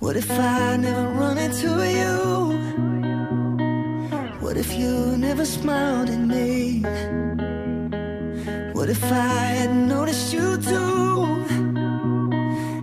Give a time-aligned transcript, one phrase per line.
[0.00, 2.58] What if I never run into you?
[4.40, 6.82] What if you never smiled at me?
[8.74, 11.24] What if I had noticed you too?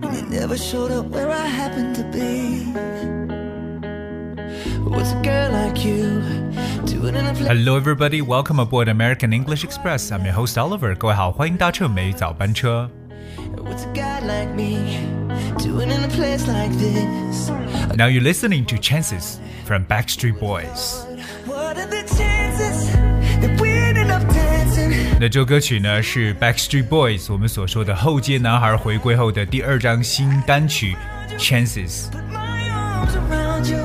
[0.02, 2.64] And you never showed up where I happened to be?
[4.90, 6.20] What's a girl like you
[6.84, 7.46] doing in a place?
[7.46, 8.20] Hello, everybody.
[8.20, 10.10] Welcome aboard American English Express.
[10.10, 10.94] I'm your host Oliver.
[10.96, 12.90] 各位好，欢迎搭乘美语早班车。
[13.56, 15.15] What's a guy like me
[15.58, 17.50] doing in a place like this?
[17.96, 21.04] Now you're listening to Chances from Backstreet Boys.
[21.46, 22.90] What are the chances
[23.40, 25.18] that we ended up dancing?
[25.20, 30.96] 那这首歌曲呢是 Backstreet Boys 我们所说的后街男孩回归后的第二张新单曲
[31.38, 32.10] Chances。
[32.10, 33.78] Put my arms around you.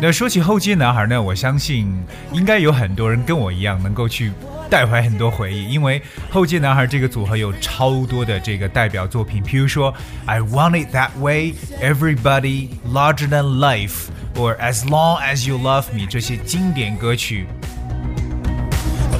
[0.00, 1.94] 那说起后街男孩呢，我相信
[2.32, 4.32] 应该有很多人跟我一样能够去
[4.69, 9.93] 带回很多回忆，因为后街男孩这个组合有超多的这个代表作品，譬如说
[10.25, 17.47] I Want It That Way、Everybody、Larger Than Life 或 As Long As You Love Me 这些经典歌曲。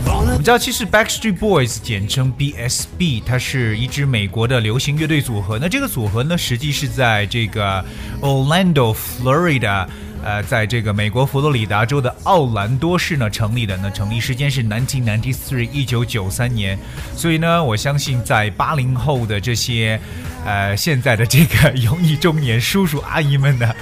[0.06, 5.58] 我们知道，其实 Backstreet Boys 简称 BSB，它是一支美国的流行乐队组合。
[5.58, 7.84] 那这个组合呢，实际是在这个
[8.22, 9.88] Orlando, Florida，
[10.24, 13.78] 呃，在这个美国佛罗里达州的奥兰多市呢成立的。
[13.78, 16.78] 那成立时间是1993，一九九三年。
[17.16, 20.00] 所以呢，我相信在八零后的这些，
[20.46, 23.74] 呃，现在的这个油腻中年叔叔阿姨们呢，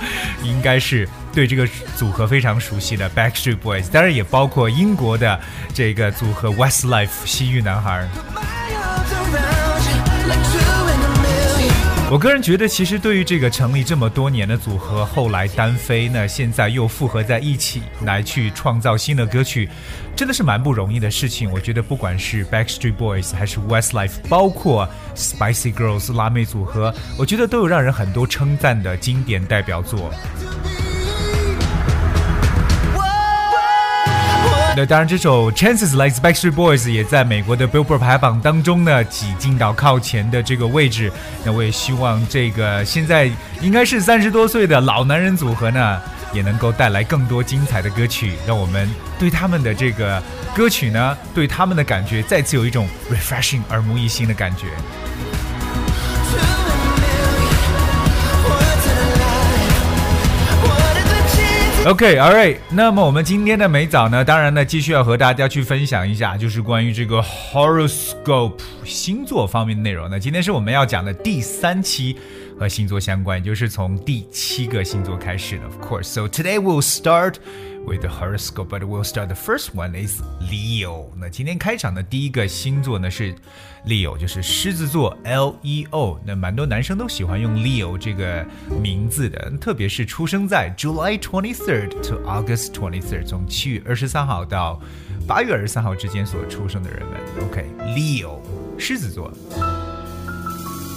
[0.43, 1.07] 应该是。
[1.33, 5.39] 对这个组合非常熟悉的 Backstreet Boys，当然也包括英国的
[5.71, 8.07] 这个组合 Westlife 西域男孩。
[12.09, 19.67] 我个人觉得，其实对于这个成立这么多年的组合，后来单飞，那现在又复合在一起来去创造新的歌曲，
[20.15, 21.51] 真的是蛮不容易的事情。
[21.51, 30.09] 我觉得不管是 Backstreet Boys 还是 Westlife，包括 Spicy Girls 拉妹组合，我觉得都有让人很多称赞的经典代表作。
[34.77, 41.11] 那当然，这首 Chances 来自 Backstreet Boys 也在美国的 Billboard 排行榜当中呢挤进到靠前的这个位置。
[41.43, 43.27] 那我也希望这个现在
[43.59, 45.99] 应该是三十多岁的老男人组合呢，
[46.31, 48.87] 也能够带来更多精彩的歌曲，让我们
[49.17, 50.21] 对他们的这个
[50.55, 54.67] 歌曲呢，对他们的感觉再次有一种 refreshing 耳目一新的感觉。
[61.91, 62.57] OK，All、right。
[62.69, 70.09] 那么我们今天的美早呢，当然呢，继续要和大家去分享一下，就是关于这个 horoscope 星座方面的内容。
[70.09, 72.17] 呢今天是我们要讲的第三期
[72.59, 75.63] 和星座相关，就是从第七个星座开始的。
[75.63, 77.35] Of course, so today we'll start
[77.87, 81.05] with the horoscope, but we'll start the first one is Leo。
[81.15, 83.33] 那今天开场的第一个星座呢是
[83.85, 86.19] Leo，就是狮子座 L E O。
[86.25, 88.45] 那蛮多男生都喜欢用 Leo 这个
[88.81, 94.81] 名字的，特别是出生在 July twenty third to August twenty third，从七月二十三号到
[95.25, 97.17] 八月二十三号之间所出生的人们。
[97.47, 98.39] OK，Leo，、
[98.77, 99.31] 狮子座。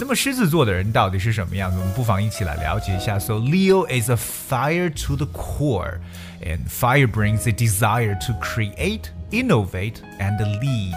[0.01, 1.77] 那么狮子座的人到底是什么样子？
[1.77, 3.19] 我们不妨一起来了解一下。
[3.19, 5.99] So Leo is a fire to the core,
[6.43, 10.95] and fire brings a desire to create, innovate, and lead.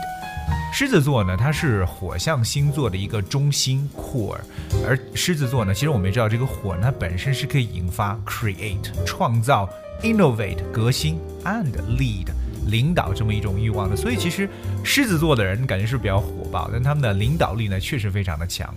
[0.73, 4.39] 狮子座呢，它是火象星座的一个中心 core，
[4.87, 9.69] 而狮子座呢，其实我们也知道，这个火呢它本身是可以引发 create 创造、
[10.01, 12.29] innovate 革新 and lead
[12.69, 13.95] 领导这么一种欲望的。
[13.95, 14.49] 所以其实
[14.83, 18.75] 狮子座的人感觉是比较火爆，但他们的领导力呢确实非常的强。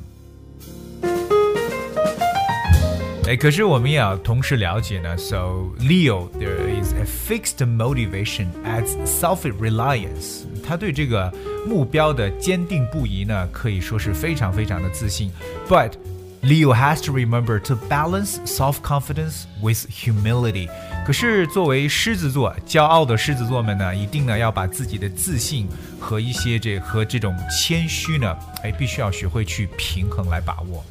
[3.27, 5.17] 哎，可是我们也要同时了解呢。
[5.17, 10.43] So Leo there is a fixed motivation as self-reliance。
[10.67, 11.33] 他对这个
[11.67, 15.31] 目标的坚定不移呢，可以说是非常非常的自信。
[15.69, 15.93] But
[16.43, 20.69] Leo has to remember to balance self-confidence with humility。
[21.06, 25.69] 可是作为狮子座，骄傲的狮子座们呢，一定呢要把自己的自信
[26.00, 30.84] 和一些这和这种谦虚呢，哎，必须要学会去平衡来把握。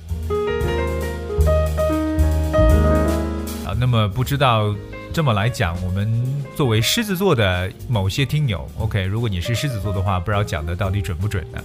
[3.78, 4.74] 那么不知道
[5.12, 6.10] 这么来讲，我们
[6.56, 11.62] 作为狮子座的某些听友，OK，如果你是狮子座的话，不知道讲的到底准不准呢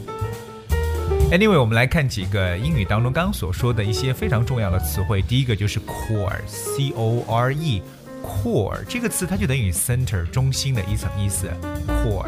[1.31, 5.21] ？Anyway，我们来看几个英语当中刚刚所说的一些非常重要的词汇。
[5.21, 11.49] 第一个就是 core，C O R E，core 这个词它就等于 center 中心的一层意思
[11.87, 12.27] ，core。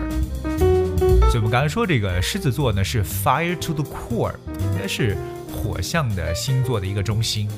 [1.29, 5.17] 所以我们刚才说这个狮子座呢是 fire to the core，应该是
[5.51, 7.49] 火象的星座的一个中心。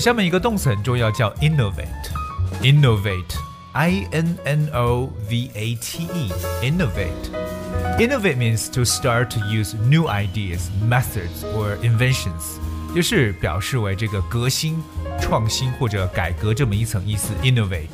[0.00, 10.08] 下面一个动词很重要，叫 innovate，innovate，I N N O V A T E，innovate。Innovate means to start to use new
[10.08, 12.58] ideas, methods, or inventions.
[12.94, 14.82] 就是表示为这个革新、
[15.20, 17.88] 创新或者改革这么一层意思，innovate。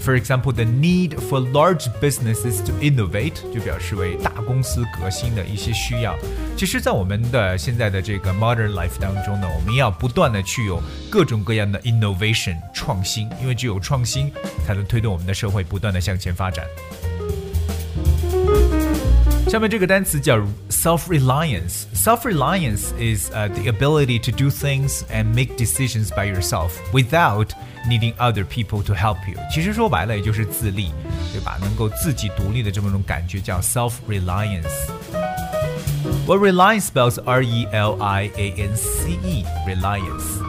[0.00, 6.16] For example, the need for large businesses to innovate 就表示为大公司革新的一些需要。
[6.56, 14.32] 其实，在我们的现在的这个 modern life 当中呢，我们要不断的去有各种各样的 innovation 创新，因为只有创新
[14.66, 16.64] 才能推动我们的社会不断的向前发展。
[19.49, 20.37] 下面这个单词叫
[20.69, 27.51] self-reliance。Self-reliance is uh, the ability to do things and make decisions by yourself without
[27.87, 29.37] needing other people to help you。
[29.51, 30.91] 其实说白了也就是自立，
[31.31, 31.57] 对吧？
[31.61, 39.45] 能够自己独立的这么一种感觉叫 self-reliance。Well, reliance spells R-E-L-I-A-N-C-E.
[39.67, 40.41] Reliance.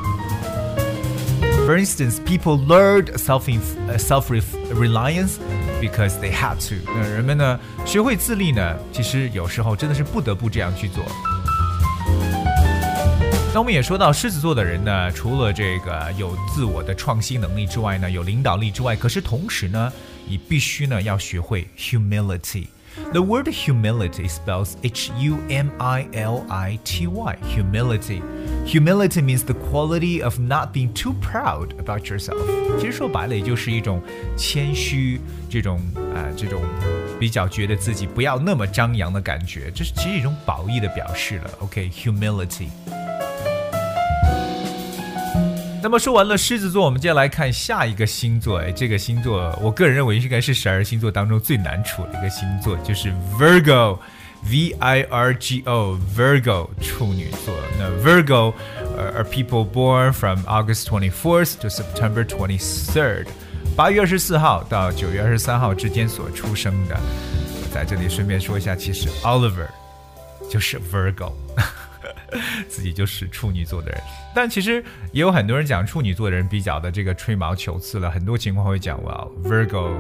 [1.66, 5.38] For instance, people learned self uh, self reliance
[5.81, 6.75] because they had to。
[6.94, 11.04] 那人们呢，学会自立呢，其实有时候真的是不得不这样去做。
[13.54, 19.92] 那我们也说到，狮子座的人呢，除了这个有自我的创新能力之外呢，有领导力之外，可是同时呢，
[20.25, 22.68] 你必须呢要学会 humility。
[23.12, 27.37] The word humility spells H U M I L I T Y.
[27.54, 28.22] Humility.
[28.64, 32.38] Humility means the quality of not being too proud about yourself.
[32.81, 34.02] 其实说白了，也就是一种
[34.37, 35.20] 谦虚，
[35.50, 36.62] 这种啊、呃，这种
[37.20, 41.50] 比较觉得自己不要那么张扬的感觉，这是其实一种褒义的表示了。
[41.60, 42.69] OK，humility、
[45.83, 48.60] 那么说完了狮子座，我们接下来看下一个星座。
[48.60, 57.56] 哎，这个星座，我个人认为应该是十二星座当中最难处的一个星座，就是 Virgo，V I R G O，Virgo，处女座。
[57.80, 58.54] 那 Virgo
[58.95, 63.25] are people born from August twenty fourth to September twenty third，
[63.75, 66.95] 八月二十四号到九月二十三号之间所出生的。
[66.95, 69.68] 我在这里顺便说一下，其实 Oliver
[70.48, 71.33] 就是 Virgo。
[72.68, 74.01] 自己就是处女座的人，
[74.33, 79.92] 但其实也有很多人讲处女座的人比较的这个吹毛求疵了，很多情况会讲，Well Virgo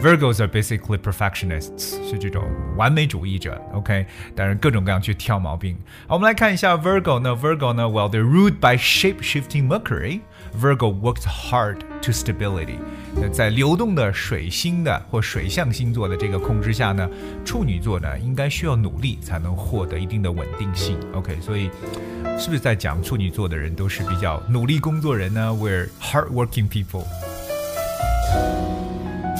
[0.00, 2.44] Virgos are basically perfectionists，是这种
[2.76, 5.76] 完美主义者，OK，当然各种各样去挑毛病。
[6.06, 10.20] 好，我们来看一下 Virgo 呢，Virgo 呢，Well they're ruled by shape-shifting Mercury。
[10.60, 12.78] Virgo works hard to stability。
[13.14, 17.08] 那在流动的水星的或水象星座的这个控制下呢，
[17.44, 20.98] 处女座呢应该需要努力才能获得一定的稳定性。
[21.14, 21.70] OK，所以
[22.38, 27.04] 是不是在讲处女座的人都是比较努力工作人呢？We're hardworking people。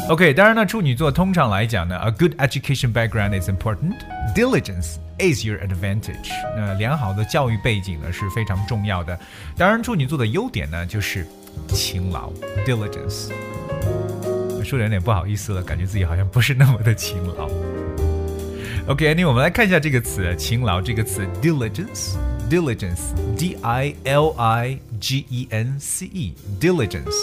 [0.09, 3.95] OK，当然呢，处女座通常来讲呢，a good education background is important.
[4.33, 6.29] Diligence is your advantage.
[6.55, 9.19] 那良好的教育背景呢是非常重要的。
[9.57, 11.27] 当然，处女座的优点呢就是
[11.67, 12.31] 勤劳，
[12.65, 13.29] diligence。
[14.63, 17.49] 说的有点不好意思了，感觉自己好像不是那么的勤劳。
[18.87, 27.13] OK，那我们来看一下这个词“勤劳”这个词，diligence，diligence，d i l i g e n c e，diligence。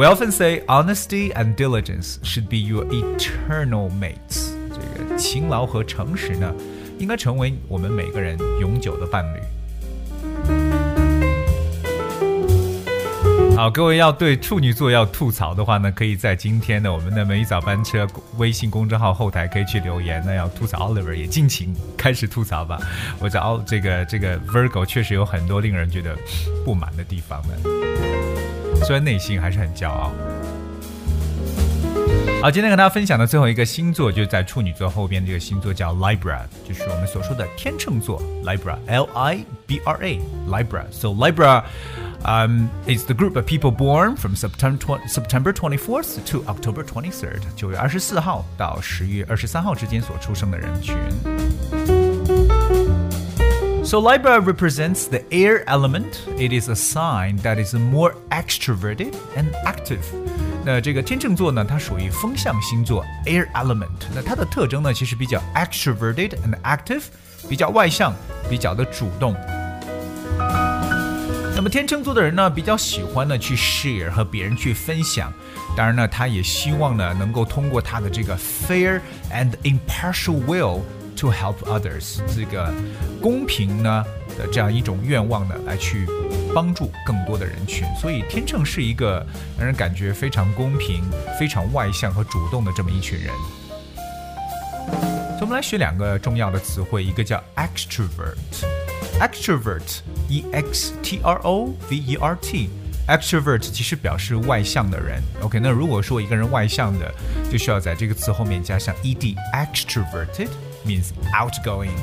[0.00, 4.52] We often say honesty and diligence should be your eternal mates。
[4.70, 6.50] 这个勤劳和诚实呢，
[6.98, 9.40] 应该成为我们每个人永久的伴侣。
[13.54, 18.08] 好，各位要对处女座要吐槽的话呢，可以在今天的我们的每一早班车
[18.38, 20.22] 微信公众号后台可以去留言。
[20.24, 22.80] 那要吐槽 Oliver 也尽情开始吐槽吧。
[23.18, 26.16] 我在奥这个这个 Virgo 确实有很多令人觉得
[26.64, 27.79] 不满的地方呢。
[28.84, 30.12] 虽然内心还是很骄傲。
[32.42, 40.84] 好，今天跟大家分享的最后一个星座，就是在处女座后边这个星座叫 Libra，就是我们所说的天秤座 Libra，L I B R A，Libra。
[40.90, 41.64] So Libra。
[42.22, 50.94] Um, is the group of people born from September tw September 24th to October 23rd，九月二十四号到十月二十三号之间所出生的人群。
[53.89, 56.27] So Libra represents the air element.
[56.37, 60.01] It is a sign that is more extroverted and active.
[60.65, 64.07] 那这个天秤座呢，它属于风象星座 air element。
[64.15, 67.03] 那它的特征呢，其实比较 extroverted and active，
[67.47, 68.11] 比较外向，
[68.49, 69.35] 比较的主动。
[71.55, 75.31] 那么天秤座的人呢，比较喜欢呢去 share 和别人去分享。
[75.77, 78.99] 当然呢，他也希望呢能够通过他的这个 fair
[79.31, 80.81] and impartial will
[81.20, 82.72] To help others 这个
[83.20, 84.02] 公平呢
[84.38, 86.06] 的这样一种愿望呢，来去
[86.54, 87.86] 帮助更多的人群。
[88.00, 89.24] 所以天秤是一个
[89.58, 91.02] 让人感觉非常公平、
[91.38, 93.28] 非常外向和主动的这么一群人。
[94.88, 98.36] 所以我们来学两个重要的词汇，一个叫 extrovert。
[99.20, 105.22] extrovert，e x t r o v e r t，extrovert 其实表示外向的人。
[105.42, 107.12] OK，那如果说一个人外向的，
[107.50, 110.48] 就需要在这个词后面加上 ed，extroverted
[110.85, 111.95] means outgoing。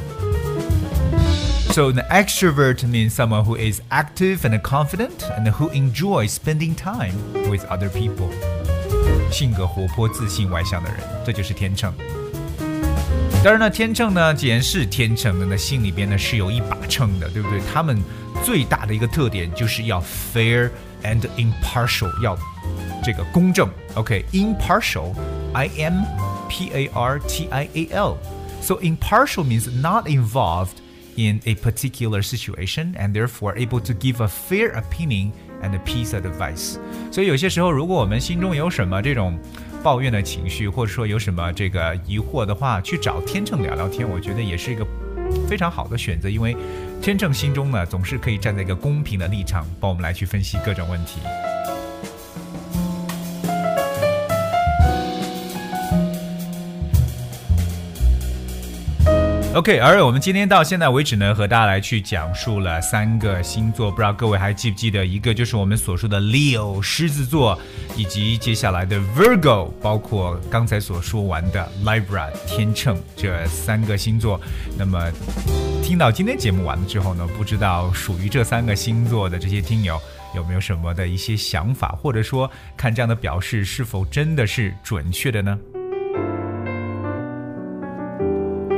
[1.73, 7.15] So an extrovert means someone who is active and confident and who enjoys spending time
[7.49, 8.29] with other people.
[9.31, 11.93] 性格活泼、自信、外向的人，这就是天秤。
[13.43, 17.61] 当然呢，天秤呢，既然是天秤的，那心里边呢是有一把秤的，对不对？
[17.73, 18.01] 他们
[18.45, 20.71] 最大的一个特点就是要 fair
[21.03, 22.39] and impartial，要
[23.03, 23.69] 这个公正。
[23.95, 26.05] OK，impartial，I M
[26.49, 28.19] P A R T I A L。
[28.61, 30.81] So impartial means not involved
[31.17, 36.15] in a particular situation and therefore able to give a fair opinion and a piece
[36.15, 36.77] of advice。
[37.11, 39.39] 所以有些时候，如果我们心中有什么这种
[39.83, 44.87] 抱怨的情绪，或者说有什么这个疑惑的话，去找天秤聊聊天，我觉得也是一个
[45.49, 46.57] 非常好的选择，因为
[47.03, 51.21] 天秤心中呢总是可以站在一个公平的立场，帮我们来去分析各种问题。
[59.58, 65.04] OK，而我们今天到现在为止呢，和大家来去讲述了三个星座，不知道各位还记不记得？
[65.04, 67.58] 一个就是我们所说的 Leo 狮子座，
[67.96, 74.40] 以及接下来的 Virgo，包括刚才所说完的 Libra 天秤这三个星座。
[74.78, 75.12] 那么
[75.82, 80.00] 听到今天节目完了之后呢，不知道属于这三个星座的这些听友
[80.36, 82.48] 有没有什么的一些想法，或者说
[82.78, 85.58] 看这样的表示是否真的是准确的呢？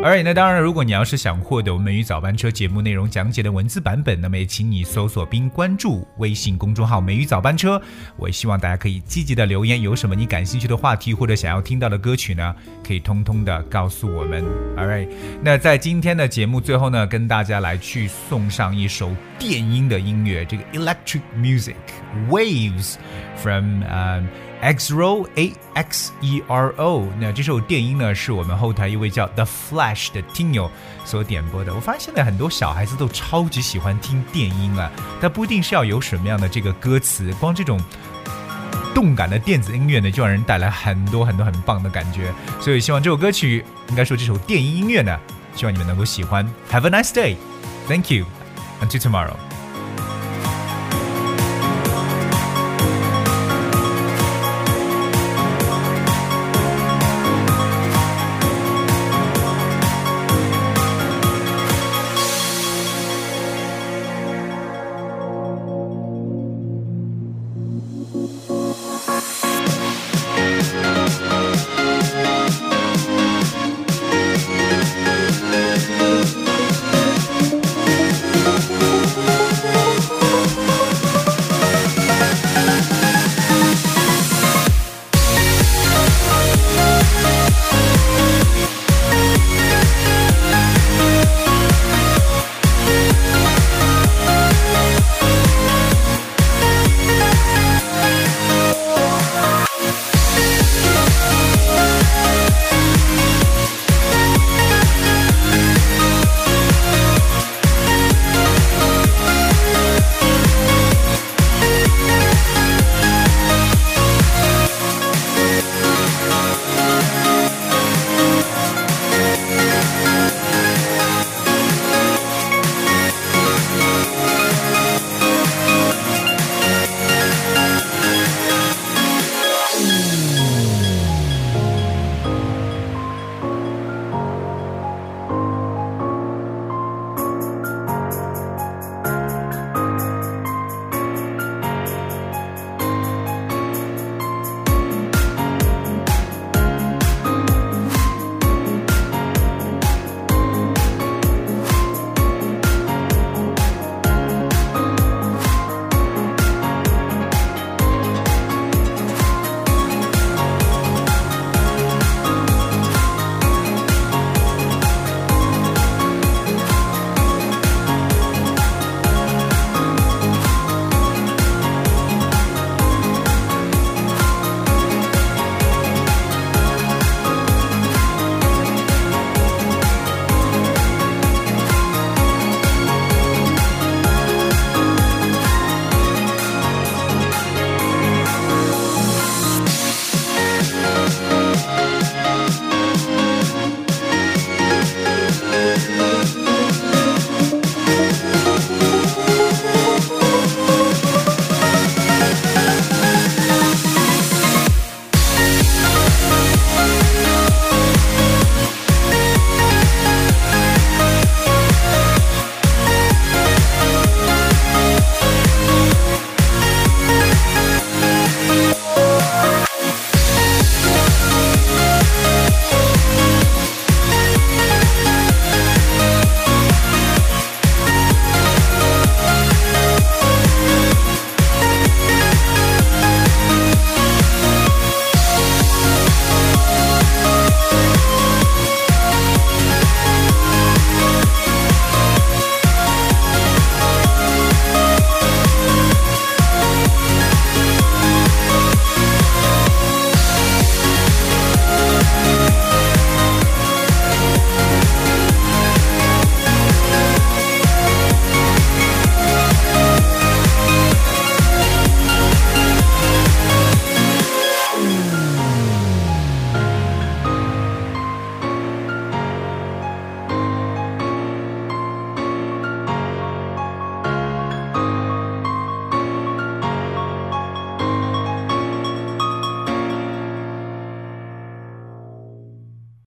[0.02, 7.80] 而那当然，如果你要是想获得我们美语早班车节目内容讲解的文字版本，那么也请你搜索并关注微信公众号“美语早班车”。
[8.16, 12.56] 我希望大家可以积极的留言，有什么你感兴趣的话题或者想要听到的歌曲呢？
[12.82, 14.42] 可以通通的告诉我们。
[14.78, 15.10] Alright，
[15.44, 21.76] 那在今天的节目最后呢，跟大家来去送上一首电音的音乐，这个 Electric Music
[22.30, 22.96] Waves
[23.36, 23.84] from。
[24.62, 30.70] Xero A X E R O，那这首电音呢，是我们后台一位叫 The Flash 的听友
[31.06, 31.74] 所点播的。
[31.74, 37.80] 我发现现在很多小孩子都超级喜欢听电音啊，但不一定是要有什么样的这个歌词，光这种
[38.94, 42.34] 动感的电子音乐呢，就让人带来很多很多很棒的感觉。
[42.60, 45.18] 所以希望这首歌曲，应该说这首电音音乐呢，
[45.56, 46.46] 希望你们能够喜欢。
[46.70, 49.49] Have a nice day，Thank you，until tomorrow。